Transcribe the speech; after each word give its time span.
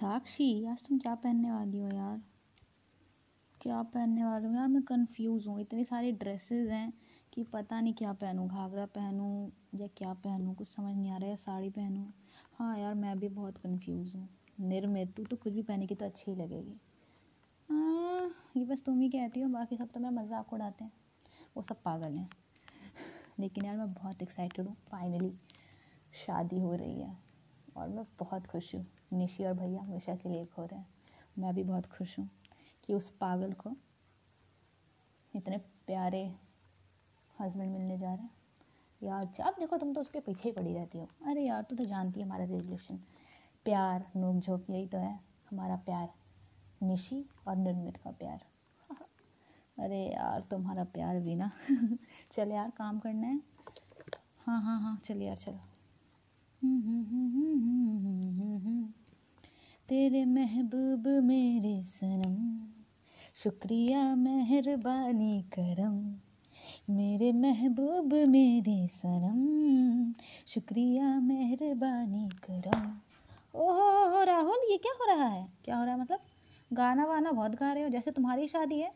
साक्षी 0.00 0.66
आज 0.66 0.82
तुम 0.82 0.98
क्या 0.98 1.14
पहनने 1.14 1.50
वाली 1.50 1.78
हो 1.78 1.88
यार? 1.88 2.20
क्या 3.60 3.82
पहनने 3.82 4.24
वाली 4.24 4.46
हो? 4.46 4.52
यार 4.54 4.68
मैं 4.68 4.82
कंफ्यूज 4.82 5.46
हूँ। 5.46 5.60
इतनी 5.60 5.84
सारी 5.84 6.12
ड्रेसेस 6.12 6.70
हैं 6.70 6.92
कि 7.32 7.42
पता 7.42 7.80
नहीं 7.80 7.94
क्या 7.94 8.12
पहनूँ, 8.12 8.48
घाघरा 8.48 8.86
पहनूँ 8.86 9.52
या 9.74 9.86
क्या 9.86 10.12
पहनूँ, 10.12 10.54
कुछ 10.54 10.68
समझ 10.68 10.96
नहीं 10.96 11.10
आ 11.12 11.16
रहा 11.16 11.30
है 11.30 11.36
साड़ी 11.36 11.70
पहनूँ। 11.70 12.12
हाँ 12.58 12.78
यार, 12.78 12.94
मैं 12.94 13.18
भी 13.18 13.28
बहुत 13.28 13.58
कंफ्यूज 13.58 14.14
हूँ। 14.14 14.28
निर्मित, 14.60 15.14
तू 15.16 15.24
तो 15.24 15.36
कुछ 15.36 15.52
भी 15.52 15.62
पहनेगी 15.62 15.94
तो 15.94 16.04
अच्छी 16.04 16.30
ही 16.30 16.36
लगेगी। 16.36 16.80
हाँ 17.68 18.34
ये 18.56 18.64
बस 18.64 18.82
तुम 18.84 19.00
ही 19.00 19.08
कहती 19.08 19.40
हो, 19.40 19.48
बाकी 19.48 19.76
सब 19.76 19.90
तो 19.90 20.00
मेरा 20.00 20.22
मज़ाक 20.22 20.52
उड़ाते 20.52 20.84
हैं। 20.84 20.92
वो 21.56 21.62
सब 21.62 21.82
पागल 21.82 22.16
हैं। 22.16 22.30
लेकिन 23.40 23.64
यार 23.64 23.76
मैं 23.76 23.92
बहुत 23.92 24.22
एक्साइटेड 24.22 24.66
हूँ 24.66 24.76
फाइनली 24.90 25.32
शादी 26.26 26.60
हो 26.60 26.74
रही 26.74 27.00
है 27.00 27.18
और 27.76 27.88
मैं 27.88 28.04
बहुत 28.20 28.46
खुश 28.46 28.74
हूँ। 28.74 28.86
निशी 29.12 29.44
और 29.44 29.54
भैया 29.54 29.80
हमेशा 29.80 30.14
के 30.14 30.28
लिए 30.28 30.44
खो 30.44 30.64
रहे 30.64 30.80
हैं। 30.80 30.86
मैं 31.38 31.54
भी 31.54 31.62
बहुत 31.62 31.86
खुश 31.86 32.18
हूँ 32.18 32.30
कि 32.84 32.94
उस 32.94 33.08
पागल 33.08 33.52
को 33.52 33.76
इतने 35.34 35.58
प्यारे 35.58 36.34
हस्बैंड 37.40 37.72
मिलने 37.72 37.98
जा 37.98 38.14
रहे 38.14 38.22
हैं। 38.22 38.30
यार, 39.02 39.28
अब 39.40 39.54
देखो 39.58 39.76
तुम 39.76 39.94
तो 39.94 40.00
उसके 40.00 40.20
पीछे 40.20 40.42
ही 40.44 40.52
पड़ी 40.52 40.74
रहती 40.74 40.98
हो। 40.98 41.08
अरे 41.26 41.42
यार, 41.42 41.62
तू 41.62 41.76
तो 41.76 41.84
जानती 41.84 42.20
है 42.20 42.26
हमारा 42.26 42.44
रिलेशन 42.44 42.96
प्यार 43.64 44.06
नोक 44.16 44.36
झोंक 44.36 44.70
यही 44.70 44.86
तो 44.86 44.98
है 44.98 45.20
हमारा 45.50 45.76
प्यार। 45.76 46.08
निशी 46.82 47.24
और 47.48 47.56
निर्मित 47.56 47.96
का 47.96 48.10
प्यार। 48.10 48.40
अरे 49.84 50.12
यार, 50.12 50.40
तुम्हारा 50.40 50.84
प्यार 50.84 51.20
भी 51.20 51.34
ना। 51.34 51.50
चल 52.32 52.52
यार, 52.52 52.70
काम 52.70 52.98
करना 52.98 53.26
है। 53.26 53.40
हाँ 54.46 54.62
हाँ 54.62 54.80
हाँ 54.80 55.00
चल 55.04 55.22
यार, 55.22 55.36
चलो। 55.36 55.69
तेरे 59.88 60.24
महबूब 60.24 61.24
मेरे 61.24 61.82
सनम, 61.82 62.68
शुक्रिया 63.34 64.14
मेहरबानी 64.14 65.42
करम। 65.42 66.14
मेरे 66.94 67.32
महबूब 67.32 68.14
मेरे 68.14 68.88
सनम, 68.88 70.12
शुक्रिया 70.46 71.20
मेहरबानी 71.20 72.28
करम। 72.28 72.98
ओहो, 73.54 74.24
राहुल, 74.24 74.58
ये 74.70 74.78
क्या 74.78 74.92
हो 74.92 75.16
रहा 75.16 75.28
है? 75.28 75.48
क्या 75.64 75.76
हो 75.76 75.84
रहा 75.84 75.94
है 75.94 76.00
मतलब? 76.00 76.20
गाना 76.72 77.04
वाना 77.04 77.32
बहुत 77.32 77.54
गा 77.54 77.72
रहे 77.72 77.82
हो, 77.82 77.88
जैसे 77.88 78.10
तुम्हारी 78.10 78.48
शादी 78.48 78.78
है। 78.78 78.94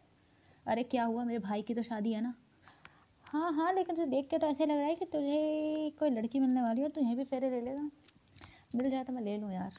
अरे, 0.66 0.82
क्या 0.82 1.04
हुआ? 1.04 1.24
मेरे 1.24 1.38
भाई 1.38 1.62
की 1.62 1.74
तो 1.74 1.82
शादी 1.82 2.12
है 2.12 2.20
ना। 2.20 2.34
हाँ 3.34 3.52
हाँ 3.52 3.72
लेकिन 3.72 3.96
तुझे 3.96 4.06
देख 4.06 4.28
के 4.30 4.38
तो 4.38 4.46
ऐसे 4.46 4.66
लग 4.66 4.76
रहा 4.76 4.86
है 4.86 4.94
कि 4.94 5.04
तुझे 5.04 5.90
कोई 5.98 6.10
लड़की 6.10 6.40
मिलने 6.40 6.62
वाली 6.62 6.80
है 6.80 6.86
और 6.86 6.90
तुझे 6.90 7.14
भी 7.14 7.24
फेरे 7.24 7.50
ले 7.50 7.60
लेगा। 7.60 7.82
मिल 8.76 8.90
जाए 8.90 9.04
तो 9.04 9.12
मैं 9.12 9.22
ले 9.22 9.36
लूँ 9.38 9.52
यार। 9.52 9.72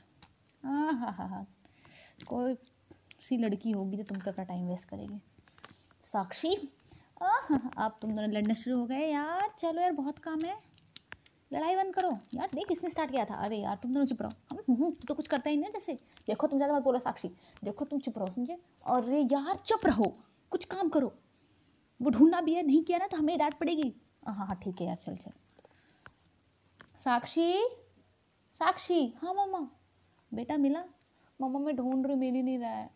हाँ 0.64 0.94
हाँ 0.94 1.12
हाँ 1.12 1.28
हाँ। 1.30 1.45
कोई 2.28 2.56
सी 3.22 3.38
लड़की 3.38 3.72
होगी 3.72 3.97
जो 3.97 4.03
तुम 4.03 4.17
पे 4.17 4.30
अपना 4.30 4.44
टाइम 4.44 4.67
वेस्ट 4.67 4.89
करेगी। 4.89 5.20
साक्षी? 6.06 6.53
आप 7.22 7.97
तुम 8.02 8.12
दोनों 8.12 8.30
लड़ने 8.30 8.56
शुरू 8.56 8.80
हो 8.80 8.86
गए। 8.86 9.08
यार, 9.08 9.50
चलो 9.59 9.81
यार, 9.81 9.92
बहुत 9.92 10.19
काम 10.19 10.40
है। 10.40 10.58
लड़ाई 11.53 11.75
बंद 11.75 11.94
करो। 11.94 12.17
यार, 12.34 12.47
देख 12.56 12.67
किसने 12.67 12.90
स्टार्ट 12.90 13.12
किया 13.12 13.25
था। 13.25 13.36
अरे 13.36 13.58
यार, 13.58 13.75
तुम 13.75 13.94
दोनों 13.94 14.06
चुप 14.06 14.22
रहो। 14.22 14.56
हम 14.56 14.92
तू 14.92 15.08
तो 15.08 15.14
कुछ 15.14 15.28
करता 15.28 15.50
ही 15.50 15.58
नहीं 15.58 15.72
जैसे। 15.72 15.94
देखो, 16.28 16.47
तुम 16.47 16.59
ज़्यादा 16.59 16.75
मत 16.75 16.84
बोलो 16.84 17.00
साक्षी। 17.00 17.31
देखो, 17.64 17.86
तुम 17.86 18.00
चुप 18.00 18.17
रहो, 18.17 18.28
समझे? 18.28 18.58
अरे 18.88 19.22
यार, 19.22 19.56
चुप 19.56 19.86
रहो। 19.86 20.17
कुछ 20.52 20.66
काम 20.66 20.90
करो। 20.90 21.14
वो 21.99 22.09
ढूंढना 22.09 22.41
भी 22.41 22.53
है, 22.53 22.63
नहीं 22.63 22.83
किया 22.83 22.97
ना 22.97 23.07
तो 23.07 23.17
हमें 23.17 23.38
डांट 23.38 23.53
पड़ेगी। 23.53 23.93
हाँ 24.27 24.47
हाँ 24.47 24.59
ठीक 24.63 24.81
है 24.81 24.88
यार, 24.88 24.95
चल 24.95 25.15
चल। 25.15 25.31
साक्षी 26.97 27.69
साक्षी 28.53 29.13
हाँ 29.21 29.33
मम्मा 29.33 29.59
बेटा 30.31 30.57
मिला। 30.57 30.83
मम्मा 31.39 31.59
मैं 31.59 31.75
ढूंढ 31.75 32.07
रही 32.07 32.16
मिल 32.16 32.35
ही 32.35 32.43
नहीं 32.43 32.59
रहा 32.59 32.69
है। 32.69 32.89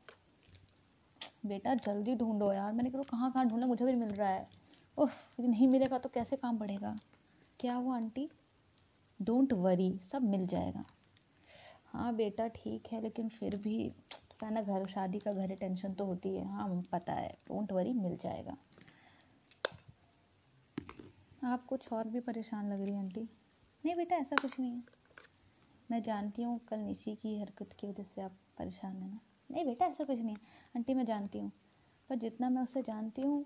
बेटा, 1.45 1.73
जल्दी 1.73 2.16
ढूंढो 2.16 2.53
यार। 2.53 2.72
मैंने 2.73 2.89
कहा 2.89 3.02
कहाँ 3.02 3.31
कहाँ 3.31 3.47
ढूंढना, 3.47 3.66
मुझे 3.66 3.86
भी 3.86 3.95
मिल 3.95 4.09
रहा 4.09 4.30
है। 4.30 4.47
उफ 4.97 5.39
नहीं 5.39 5.67
मिलेगा 5.67 5.98
तो 5.98 6.09
कैसे 6.09 6.36
काम 6.36 6.58
पड़ेगा? 6.58 6.95
क्या 7.59 7.76
हुआ, 7.76 7.95
आंटी? 7.95 8.30
डोंट 9.21 9.54
वरी 9.54 9.99
सब 10.11 10.21
मिल 10.21 10.45
जाएगा। 10.48 10.86
हाँ 11.86 12.15
बेटा, 12.15 12.48
ठीक 12.48 12.88
है, 12.92 13.02
लेकिन 13.02 13.30
फिर 13.30 13.55
भी 13.55 13.92
है 14.43 14.54
ना 14.54 14.61
घर, 14.61 14.83
शादी 14.89 15.20
का 15.20 15.33
घर 15.33 15.55
टेंशन 15.55 15.93
तो 15.93 16.05
होती 16.05 16.36
है। 16.36 16.48
हाँ 16.48 16.83
पता 16.92 17.14
है 17.14 17.30
डोंट 17.48 17.71
वरी 17.71 17.93
मिल 17.93 18.17
जाएगा। 18.17 18.58
आप 21.45 21.66
कुछ 21.66 21.94
और 21.94 22.08
भी 22.08 22.20
परेशान 22.20 22.73
लग 22.73 22.82
रही 22.82 22.94
हैं, 22.94 23.00
आंटी? 23.00 23.22
नहीं 23.86 23.95
बेटा, 23.95 24.16
ऐसा 24.16 24.36
कुछ 24.36 24.60
नहीं 24.60 24.72
है। 24.72 24.83
मैं 25.92 26.04
जानती 26.04 26.44
हूँ 26.44 26.60
कल 26.60 26.80
निशी 26.80 27.16
की 27.16 27.39
हरकत 27.39 27.73
की 27.73 27.88
वजह 27.88 28.04
से 28.04 28.22
आप 28.22 28.32
परेशान 28.58 28.95
हैं 28.95 29.10
ना। 29.10 29.20
नहीं 29.52 29.66
बेटा, 29.66 29.86
ऐसा 29.86 30.04
कुछ 30.04 30.20
नहीं 30.20 30.36
है। 30.36 30.42
आंटी, 30.76 30.94
मैं 30.94 31.05
जानती 31.05 31.39
हूँ। 31.39 31.52
पर 32.10 32.16
जितना 32.16 32.50
मैं 32.50 32.61
उसे 32.61 32.82
जानती 32.82 33.22
हूँ, 33.22 33.45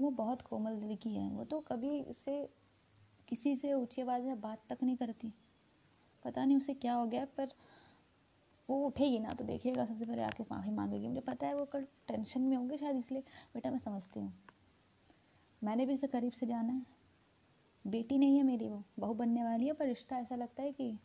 वो 0.00 0.10
बहुत 0.10 0.42
कोमल 0.42 0.76
दिल 0.76 0.96
की 0.96 1.14
है। 1.14 1.30
वो 1.30 1.44
तो 1.44 1.60
कभी 1.60 2.02
उसे, 2.02 2.50
किसी 3.28 3.56
से 3.56 3.72
ऊँची 3.72 4.02
आवाज़ 4.02 4.22
में 4.22 4.40
बात 4.40 4.62
तक 4.68 4.78
नहीं 4.82 4.96
करती। 4.96 5.32
पता 6.24 6.44
नहीं 6.44 6.56
उसे 6.56 6.74
क्या 6.74 6.94
हो 6.94 7.06
गया, 7.06 7.24
पर 7.24 7.48
वो 8.68 8.86
उठेगी 8.86 9.18
ना 9.18 9.32
तो 9.32 9.44
देखिएगा 9.44 9.84
सबसे 9.84 10.04
पहले 10.04 10.22
आके 10.22 10.42
माफ़ी 10.42 10.70
मांगेगी। 10.70 11.08
मुझे 11.08 11.20
पता 11.20 11.46
है 11.46 11.54
वो 11.54 11.64
कल 11.64 11.86
टेंशन 12.08 12.40
में 12.40 12.56
होंगे 12.56 12.76
शायद, 12.76 12.96
इसलिए 12.96 13.22
बेटा 13.54 13.70
मैं 13.70 13.78
समझती 13.78 14.20
हूँ। 14.20 14.32
मैंने 15.64 15.86
भी 15.86 15.94
इसे 15.94 16.06
करीब 16.06 16.32
से 16.32 16.46
जाना 16.46 16.72
है। 16.72 16.97
बेटी 17.86 18.18
नहीं 18.18 18.36
है 18.36 18.42
मेरी 18.42 18.68
वो। 18.68 18.84
बहू 18.98 19.14
बनने 19.14 19.44
वाली 19.44 19.66
है, 19.66 19.72
पर 19.72 19.86
रिश्ता 19.86 20.18
ऐसा 20.18 20.36
लगता 20.36 20.62
है 20.62 20.72
कि 20.72 20.98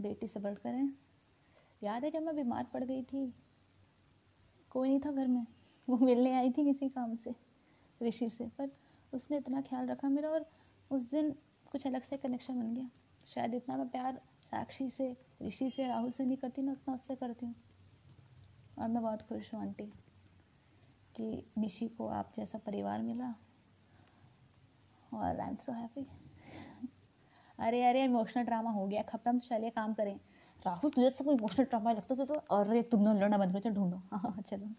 बेटी 0.00 0.28
से 0.28 0.40
बढ़कर 0.40 0.68
है। 0.68 0.94
याद 1.82 2.04
है 2.04 2.10
जब 2.10 2.22
मैं 2.22 2.36
बीमार 2.36 2.64
पड़ 2.64 2.84
गई 2.84 3.02
थी? 3.02 3.34
कोई 4.70 4.88
नहीं 4.88 5.00
था 5.00 5.12
घर 5.12 5.26
में। 5.26 5.46
वो 5.88 5.98
मिलने 5.98 6.32
आई 6.32 6.50
थी 6.50 6.64
किसी 6.64 6.88
काम 6.88 7.16
से, 7.16 7.34
ऋषि 8.02 8.30
से, 8.30 8.48
पर 8.48 8.70
उसने 9.14 9.36
इतना 9.36 9.60
ख्याल 9.60 9.86
रखा 9.86 10.08
मेरा 10.08 10.28
और 10.28 10.46
उस 10.90 11.10
दिन 11.10 11.30
कुछ 11.72 11.86
अलग 11.86 12.02
से 12.02 12.16
कनेक्शन 12.16 12.60
बन 12.60 12.74
गया। 12.74 12.90
शायद 13.26 13.54
इतना 13.54 13.76
मैं 13.76 13.88
प्यार 13.88 14.20
साक्षी 14.50 14.90
से, 14.90 15.16
ऋषि 15.42 15.70
से, 15.70 15.86
राहुल 15.86 16.10
से 16.10 16.24
नहीं 16.24 16.36
करती 16.36 16.62
ना, 16.62 16.72
उतना 16.72 16.94
उससे 16.94 17.16
करती 17.16 17.46
हूँ। 17.46 17.54
और 18.78 18.88
मैं 18.88 19.02
बहुत 19.02 19.22
खुश 19.22 19.54
हूँ, 19.54 19.60
आंटी, 19.60 19.92
कि 21.16 21.50
निशी 21.58 21.88
को 21.88 22.06
आप 22.06 22.32
जैसा 22.36 22.58
परिवार 22.58 23.02
मिला। 23.02 23.34
और 25.14 25.40
आई 25.40 25.48
एम 25.48 25.56
सो 25.56 25.72
हैप्पी 25.72 26.06
अरे 27.58 27.84
अरे 27.84 28.04
इमोशनल 28.04 28.44
ड्रामा 28.44 28.70
हो 28.70 28.86
गया, 28.86 29.02
खत्म, 29.02 29.38
चलिए 29.38 29.70
काम 29.70 29.94
करें। 29.94 30.20
राहुल, 30.66 30.90
तुझे 30.90 31.10
सब 31.10 31.28
इमोशनल 31.28 31.66
ड्रामा 31.66 31.92
लगता 31.92 32.14
था 32.14 32.24
तो 32.24 32.34
अरे, 32.34 32.82
तुम 32.82 33.04
दोनों 33.04 33.22
लड़ना 33.22 33.38
बंद 33.38 33.50
करो, 33.50 33.60
चलो 33.64 33.74
ढूंढो। 33.74 33.96
हाँ 33.96 34.42
चलो। 34.42 34.74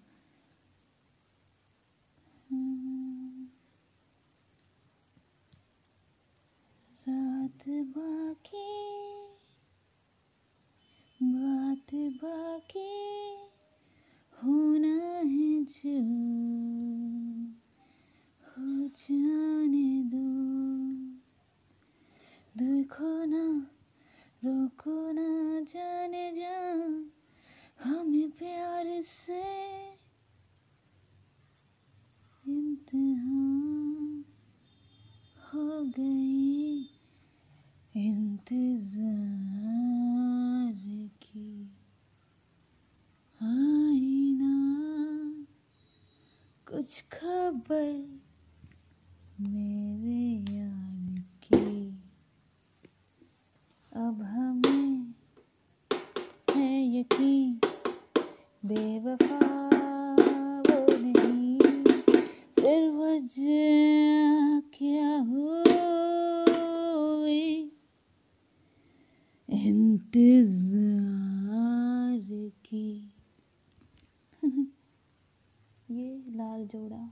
ये 75.91 76.23
लाल 76.27 76.67
जोड़ा। 76.67 77.11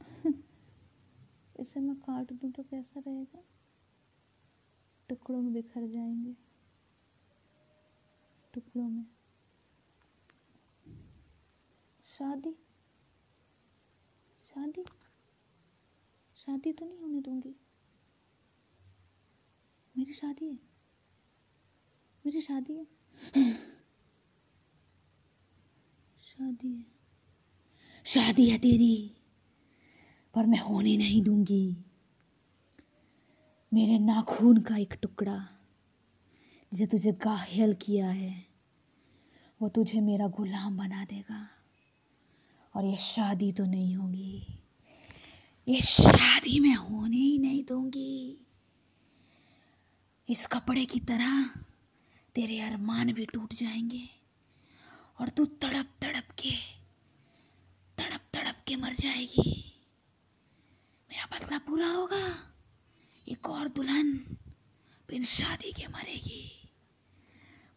इसे 1.60 1.80
मैं 1.80 1.96
काट 1.96 2.32
दूँ 2.32 2.52
तो 2.52 2.62
कैसा 2.62 3.00
रहेगा? 3.00 3.42
टुकड़ों 5.08 5.42
में 5.42 5.52
बिखर 5.52 5.86
जाएँगे। 5.86 6.36
टुकड़ों 8.54 8.88
में। 8.88 9.06
शादी? 12.18 12.52
शादी? 14.54 14.84
शादी 16.36 16.72
तो 16.72 16.86
नहीं 16.86 16.98
होने 16.98 17.20
दूँगी। 17.20 17.56
मेरी 19.98 20.12
शादी 20.12 20.46
है। 20.46 20.58
मेरी 22.26 22.40
शादी 22.40 22.72
है। 22.72 22.86
शादी 26.20 26.76
है। 26.76 26.99
शादी 28.10 28.50
है 28.50 28.58
तेरी, 28.58 29.16
पर 30.34 30.46
मैं 30.46 30.58
होने 30.58 30.96
नहीं 30.96 31.22
दूँगी। 31.22 31.76
मेरे 33.74 33.98
नाखून 33.98 34.58
का 34.58 34.76
एक 34.76 34.94
टुकड़ा 35.02 35.48
जिसे 36.72 36.86
तुझे 36.86 37.12
गायल 37.12 37.74
किया 37.74 38.10
है, 38.10 38.46
वो 39.62 39.68
तुझे 39.68 40.00
मेरा 40.00 40.28
गुलाम 40.28 40.76
बना 40.76 41.04
देगा। 41.04 41.48
और 42.76 42.84
ये 42.84 42.96
शादी 42.96 43.52
तो 43.52 43.66
नहीं 43.66 43.96
होगी। 43.96 44.46
ये 45.68 45.80
शादी 45.80 46.60
मैं 46.60 46.74
होने 46.74 47.16
ही 47.16 47.38
नहीं 47.38 47.64
दूँगी। 47.64 48.46
इस 50.28 50.46
कपड़े 50.46 50.84
की 50.84 51.00
तरह 51.00 51.44
तेरे 52.34 52.60
अरमान 52.60 53.12
भी 53.12 53.26
टूट 53.26 53.54
जाएँगे 53.54 54.08
और 55.20 55.28
तू 55.28 55.44
तड़प 55.44 55.88
तड़प 56.02 56.24
के 56.30 56.79
के 58.70 58.76
मर 58.76 58.94
जाएगी। 58.94 59.82
मेरा 61.10 61.26
बदला 61.26 61.58
पूरा 61.58 61.88
होगा। 61.88 62.52
एक 63.28 63.46
और 63.46 63.68
दुल्हन 63.68 64.12
बिन 65.08 65.24
शादी 65.24 65.72
के 65.72 65.88
मरेगी। 65.88 66.70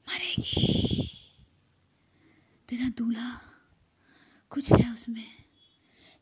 मरेगी। 0.10 1.10
तेरा 2.70 2.90
दूल्हा 2.90 3.42
कुछ 4.50 4.72
है 4.72 4.94
उसमें 4.94 5.44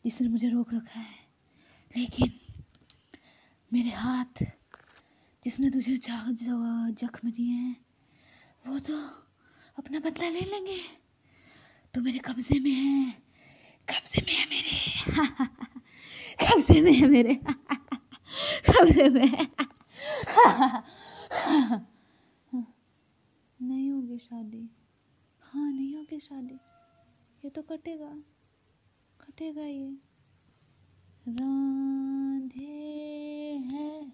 जिसने 0.05 0.27
मुझे 0.27 0.49
रोक 0.49 0.73
रखा 0.73 0.99
है। 0.99 1.27
लेकिन 1.97 2.39
मेरे 3.73 3.89
हाथ 3.89 4.43
जिसने 5.43 5.69
तुझे 5.69 5.97
जख्म 5.97 7.31
दिए 7.31 7.51
हैं, 7.51 7.85
वो 8.67 8.79
तो 8.79 9.05
अपना 9.79 9.99
बदला 9.99 10.29
ले 10.29 10.41
लेंगे। 10.41 10.83
तो 11.93 12.01
मेरे 12.01 12.19
कब्जे 12.19 12.59
में 12.59 12.71
है। 12.71 13.30
कब्जे 13.91 14.21
में 14.21 14.33
है 14.33 14.45
मेरे 14.45 14.71
कब्जे 16.45 16.81
में 16.81 16.93
है 16.93 17.07
मेरे 17.07 17.35
कब्जे 18.69 19.09
में? 19.09 19.31
नहीं 23.61 23.91
होगी 23.91 24.17
शादी। 24.17 24.69
हाँ 25.41 25.71
नहीं 25.71 25.95
होगी 25.95 26.19
शादी। 26.19 26.59
ये 27.45 27.49
तो 27.49 27.61
कटेगा। 27.61 28.23
कटेगा 29.21 29.61
ये। 29.61 29.97
राधे 31.27 32.65
है 33.71 34.11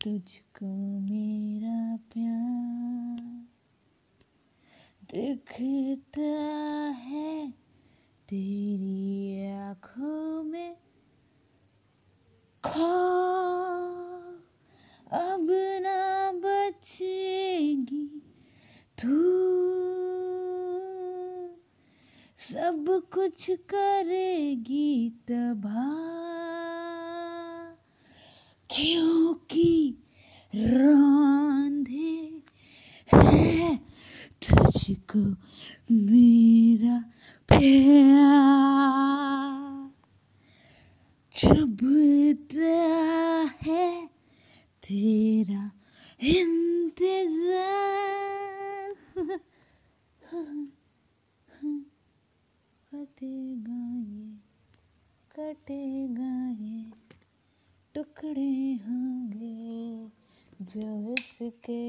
तुझको 0.00 1.00
मेरा 1.00 1.96
प्यार। 1.96 3.46
दिखता 5.04 6.22
है 6.90 7.61
तेरी 8.32 9.50
आँखों 9.50 10.42
में 10.42 10.74
खा, 12.64 12.94
अब 15.12 15.46
ना 15.82 16.32
बचेगी 16.32 18.22
तू। 19.02 19.18
सब 22.36 23.02
कुछ 23.14 23.50
करेगी 23.50 25.10
तबाह। 25.10 26.12
क्योंकि 28.76 29.94
रांधे 30.54 32.42
है 33.14 33.76
तुझको 34.48 35.20
मेरा 35.94 37.04
प्यार 37.52 39.12
है 43.62 43.86
तेरा 44.82 45.64
इंतज़ार। 46.20 47.90
कटेगा 52.92 53.82
ये 53.98 54.24
कटेगा 55.30 56.32
ये, 56.60 56.78
टुकड़े 57.94 58.54
होंगे 58.86 59.56
जो 60.64 61.14
इसके, 61.46 61.82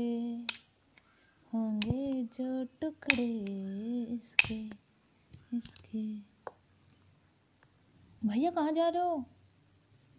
होंगे 1.54 2.06
जो 2.24 2.50
टुकड़े 2.82 3.32
इसके। 4.14 4.83
इसके। 5.54 6.34
भैया, 8.28 8.52
कहाँ 8.52 8.72
जा 8.72 8.90
रहे 8.90 9.04
हो? 9.04 9.26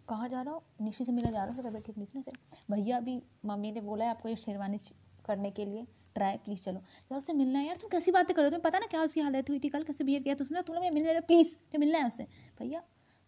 कहाँ 0.09 0.29
जा 0.29 0.41
रहा 0.41 0.53
हो? 0.53 0.63
निशी 0.81 1.05
से 1.05 1.11
मिला 1.11 1.31
जा 1.31 1.43
रहा 1.43 1.53
हूँ 1.53 1.81
ठीक 1.81 1.97
नहीं 1.97 2.21
से? 2.21 2.31
भैया, 2.71 2.97
अभी 2.97 3.23
मम्मी 3.45 3.71
ने 3.71 3.81
बोला 3.81 4.05
है 4.05 4.11
आपको 4.11 4.29
ये 4.29 4.35
शेरवानी 4.35 4.77
करने 5.25 5.51
के 5.51 5.65
लिए। 5.65 5.87
ट्राई 6.15 6.37
प्लीज़ 6.37 6.59
चलो। 6.59 6.79
यार, 6.79 7.17
उससे 7.17 7.33
मिलना 7.33 7.59
है 7.59 7.67
यार, 7.67 7.77
तुम 7.77 7.89
कैसी 7.89 8.11
बातें 8.11 8.35
करो 8.35 8.45
तुम्हें 8.45 8.61
पता 8.61 8.79
ना 8.79 8.85
क्या 8.85 9.03
उसकी 9.03 9.21
हालत 9.21 9.49
हुई 9.49 9.59
थी? 9.59 9.69
कल 9.69 9.83
कैसे 9.83 10.03
बिहेव 10.03 10.23
किया 10.23 10.35
तो 10.35 10.43
उसने? 10.43 10.61
तुमने 10.61 10.89
मिलने 10.89 11.11
रहे 11.11 11.21
प्लीज़ 11.21 11.55
तो 11.55 11.79
मिलना 11.79 11.97
है 11.97 12.07
उससे। 12.07 12.23
भैया 12.59 12.79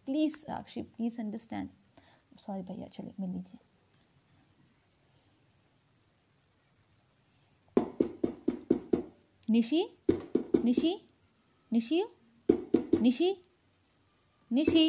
please 0.06 0.36
Sakshi 0.36 0.82
please 0.82 1.20
understand 1.20 1.68
sorry 2.40 2.62
भैया 2.62 2.86
चलिए 2.88 3.12
मिल 3.20 3.30
लीजिए। 3.30 3.58
Nishi? 9.50 9.98
Nishi? 10.64 11.07
Nishi 11.72 12.02
Nishi 13.02 13.30
Nishi 14.50 14.84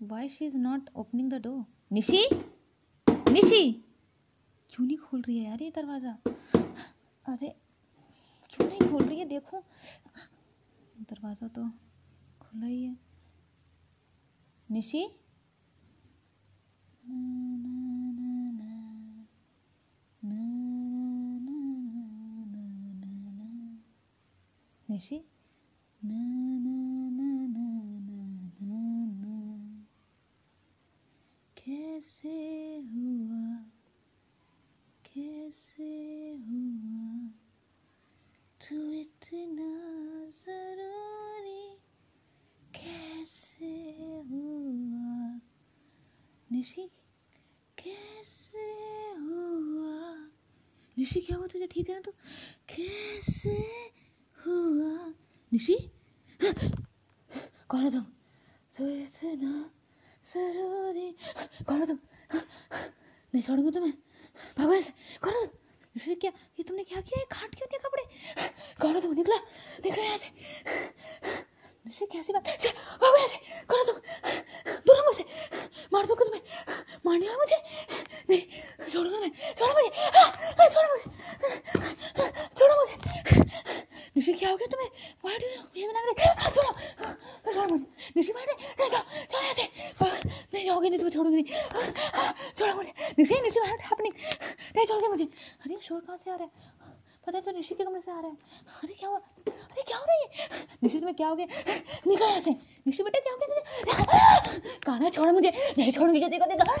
why 0.00 0.28
she 0.28 0.44
is 0.44 0.56
not 0.58 0.88
opening 0.96 1.30
the 1.32 1.40
door 1.42 1.64
Nishi 1.92 2.22
Nishi 3.06 3.60
क्यों 4.72 4.86
नहीं 4.86 4.96
खोल 4.98 5.22
रही 5.22 5.38
है 5.38 5.44
यार 5.44 5.62
ये 5.62 5.70
दरवाज़ा 5.76 6.16
अरे 7.24 7.54
क्यों 8.52 8.68
नहीं 8.68 8.90
खोल 8.90 9.02
रही 9.02 9.18
है 9.18 9.26
देखो 9.26 9.62
दरवाज़ा 11.02 11.48
तो 11.50 11.68
खुला 12.40 12.66
ही 12.66 12.82
है 12.82 12.96
निशी 14.68 15.06
निशी 24.88 25.24
ना 26.02 26.18
ना 26.56 26.76
ना 27.10 27.28
ना 27.48 27.66
ना 28.60 28.80
ना 29.20 29.36
कैसे 31.56 32.34
हुआ 32.90 33.44
कैसे 35.04 35.90
हुआ 36.42 37.08
तू 38.60 38.76
इतना 38.94 39.70
ज़रूरी 40.36 41.64
कैसे 42.74 43.72
हुआ 44.30 45.40
निशी? 46.66 46.82
कैसे 47.78 48.58
हुआ? 49.22 49.98
निशी, 50.98 51.20
क्या 51.20 51.36
हुआ 51.36 51.46
तुझे? 51.46 51.66
ठीक 51.70 51.88
है 51.88 51.94
ना 51.94 52.00
तू? 52.02 52.10
कैसे 52.66 53.54
हुआ? 54.38 55.14
निशी? 55.52 55.76
कौन 57.70 57.84
है 57.84 57.90
तुम। 57.90 58.02
तो 58.74 58.88
इतना 58.90 59.52
ज़रूरी 60.26 61.08
कौन 61.68 61.78
हो 61.80 61.86
तुम। 61.86 61.98
नहीं 62.34 63.42
छोड़ूँगी 63.42 63.70
तुम्हें। 63.70 63.94
भगवान 64.58 64.80
से 64.82 64.92
कौन 65.22 65.34
हो 65.34 65.46
क्या 66.20 66.30
ये 66.58 66.62
तुमने 66.66 66.84
क्या 66.84 67.00
किया? 67.00 67.20
है 67.20 67.26
खाट 67.30 67.54
क्यों 67.54 67.68
दिया 67.70 67.80
कपड़े? 67.86 68.04
कौन 68.82 68.94
हो 68.94 69.00
तुम, 69.00 69.14
निकला। 69.14 69.38
निकलो 69.86 70.02
यहाँ 70.02 70.18
से। 70.18 70.28
निशी, 71.86 72.06
कैसी 72.10 72.32
बात 72.32 72.48
चल 72.58 72.74
भागो 72.98 73.16
यहाँ 73.16 73.28
से 73.30 73.38
कौन 73.70 73.78
तुम 73.86 73.96
दूर 74.86 74.98
मुझसे 75.06 75.24
मार 75.94 76.06
दूँगा 76.06 76.24
तुम्हें 76.24 76.42
मारने 77.06 77.26
है 77.26 77.36
मुझे 77.38 77.58
नहीं 78.30 78.42
छोड़ूँगा 78.90 79.18
मैं 79.22 79.30
छोड़ो 79.54 79.72
मुझे 79.72 79.90
हाँ, 80.16 80.28
हाँ, 80.58 80.66
छोड़ो 80.74 80.88
मुझे 80.90 81.06
छोड़ो 82.58 82.74
मुझे 82.74 82.94
निशी 84.16 84.32
क्या 84.34 84.50
हो 84.50 84.56
गया 84.56 84.66
तुम्हें 84.74 84.90
वाई 85.24 85.36
डू 85.38 85.46
ये 85.78 85.86
बना 85.86 86.00
के 86.10 86.26
हाँ, 86.26 86.50
छोड़ो 86.50 86.70
हाँ, 87.04 87.12
छोड़ो 87.54 87.68
मुझे 87.70 87.86
निशी 88.16 88.32
वाई 88.32 88.44
नहीं 88.50 88.90
जाओ 88.90 89.04
जाओ 89.30 89.42
यहाँ 89.42 89.54
से 89.54 89.64
नहीं 90.54 90.64
जाओगे 90.66 90.88
नहीं 90.90 90.98
तुम्हें 90.98 91.14
छोड़ूँगी 91.14 91.42
नहीं 94.76 94.86
छोड़ो 95.06 95.12
मुझे, 95.12 95.24
अरे 95.64 95.78
शोर 95.82 96.00
कहाँ 96.00 96.16
से 96.16 96.30
आ 96.30 96.34
रहा 96.34 96.44
है? 96.44 96.74
पता 97.26 97.38
है 97.38 97.42
तो 97.42 97.50
निशी 97.52 97.74
के 97.74 97.84
कमरे 97.84 98.00
से 98.00 98.10
आ 98.10 98.18
रहा 98.18 98.30
है। 98.30 98.36
अरे 98.82 98.94
क्या 98.94 99.08
हुआ? 99.08 99.18
अरे 99.18 99.82
क्या 99.82 99.96
हो 99.98 100.04
रहा 100.06 100.14
है 100.14 100.26
निशी, 100.82 100.98
तुम्हें 100.98 101.14
क्या 101.16 101.28
हो 101.28 101.36
गया? 101.36 101.46
निकल 102.06 102.24
यहाँ 102.24 102.40
से। 102.40 102.50
निशी 102.86 103.02
बेटा, 103.02 103.18
क्या 103.18 103.32
हो 103.32 103.38
गया 103.38 103.46
काना 104.86 105.08
छोड़ा 105.10 105.32
मुझे। 105.32 105.50
नहीं 105.78 105.90
छोड़ूँगी 105.92 106.20
किसी 106.20 106.38
को, 106.38 106.46
देखा। 106.46 106.74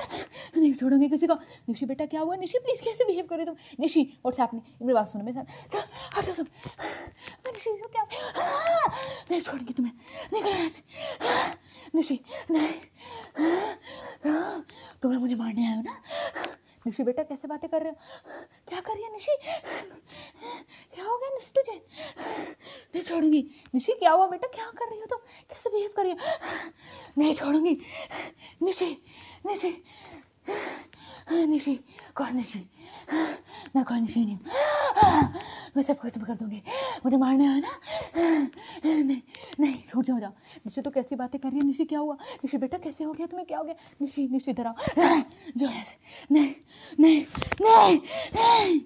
नहीं 0.56 0.72
छोड़ूँगी 0.74 1.08
किसी 1.08 1.26
को। 1.26 1.34
निशी 1.68 1.86
बेटा, 1.86 2.06
क्या 2.06 2.20
हुआ? 2.20 2.36
निशी 2.36 2.58
प्लीज़ 2.58 2.82
कैसे 2.82 3.04
बिहेव 3.04 3.26
कर 3.26 3.44
तुम? 3.44 3.56
निशी 3.80 4.02
व्हाट्स 4.02 4.40
हैपनिंग 4.40 4.62
मेरी 4.82 4.94
बात 4.94 5.06
सुनो, 5.08 5.24
मेरे 5.24 5.42
साथ। 5.42 6.18
हटो 6.18 6.32
सब। 6.34 6.46
निशी 7.46 7.76
क्या 7.82 8.04
नहीं 9.30 9.40
छोड़ूँगी 9.40 9.72
तुम्हें। 9.72 9.92
निकल 10.32 10.48
यहाँ 10.48 10.68
से। 10.68 10.82
निशी, 11.94 12.20
नहीं। 12.50 12.72
तुम्हें 15.02 15.18
मुझे 15.18 15.34
मारने 15.34 15.74
हो 15.74 15.82
ना? 15.82 16.00
निशी 16.86 17.02
बेटा 17.02 17.22
कैसे 17.22 17.48
बातें 17.48 17.68
कर 17.70 17.82
रहे 17.82 17.90
हो? 17.90 17.96
क्या 18.68 18.80
कर 18.80 18.94
रही 18.94 19.02
है 19.02 19.12
निशी? 19.12 19.36
क्या 20.94 21.04
हो 21.04 21.16
गया 21.18 21.30
निशी 21.34 21.50
तुझे? 21.56 21.76
नहीं 22.94 23.02
छोड़ूँगी। 23.02 23.42
निशी, 23.74 23.92
क्या 23.92 24.10
हुआ 24.12 24.26
बेटा? 24.26 24.48
क्या 24.54 24.70
कर 24.70 24.90
रही 24.90 25.00
हो 25.00 25.06
तुम? 25.06 25.18
कैसे 25.50 25.70
बिहेव 25.70 25.92
कर 25.96 26.02
रही 26.02 26.12
हो? 26.12 26.18
नहीं 27.18 27.34
छोड़ूँगी। 27.34 27.76
निशी 28.62 28.90
निशी। 29.46 29.70
निशी 31.26 31.74
कौन 32.14 32.36
निशी 32.36 32.58
मैं 33.76 33.84
कौन 33.84 34.00
निशी 34.00 34.24
नहीं 34.24 34.38
मैं 35.76 35.82
सब 35.82 35.98
खत्म 35.98 36.24
कर 36.24 36.34
दूँगी। 36.34 36.62
मुझे 37.04 37.16
मारने 37.16 37.46
आया 37.46 37.58
ना? 37.58 37.70
नहीं 38.86 39.20
नहीं 39.60 39.82
छूट 39.88 40.04
जाओ 40.04 40.18
जाओ। 40.20 40.30
निशी 40.66 40.80
तो 40.80 40.90
कैसी 40.90 41.16
बातें 41.16 41.40
कर 41.40 41.48
रही 41.48 41.58
है? 41.58 41.64
निशी, 41.66 41.84
क्या 41.84 41.98
हुआ? 41.98 42.14
निशी, 42.14 42.58
बेटा, 42.58 42.78
कैसे 42.78 43.04
हो 43.04 43.12
गया? 43.12 43.26
तुम्हें 43.26 43.46
क्या 43.46 43.58
हो 43.58 43.64
गया? 43.64 43.74
निशी 44.00 44.28
निशी, 44.28 44.50
इधर 44.50 44.66
आओ। 44.66 44.74
जो 45.56 45.66
ऐसे 45.66 45.96
नहीं 46.32 46.54
नहीं 47.00 47.24
नहीं 47.62 47.98
नहीं। 48.36 48.80